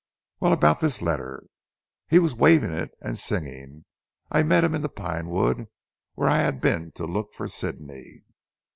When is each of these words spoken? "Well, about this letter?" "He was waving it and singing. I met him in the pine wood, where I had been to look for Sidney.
"Well, 0.39 0.51
about 0.51 0.79
this 0.79 1.03
letter?" 1.03 1.43
"He 2.07 2.17
was 2.17 2.33
waving 2.33 2.71
it 2.73 2.89
and 3.01 3.19
singing. 3.19 3.85
I 4.31 4.41
met 4.41 4.63
him 4.63 4.73
in 4.73 4.81
the 4.81 4.89
pine 4.89 5.29
wood, 5.29 5.67
where 6.15 6.27
I 6.27 6.39
had 6.39 6.59
been 6.59 6.91
to 6.93 7.05
look 7.05 7.35
for 7.35 7.47
Sidney. 7.47 8.23